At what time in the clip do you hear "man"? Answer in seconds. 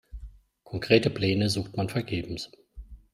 1.77-1.87